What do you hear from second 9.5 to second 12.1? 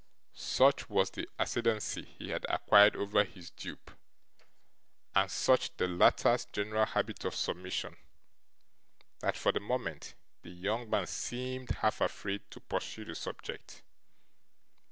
the moment, the young man seemed half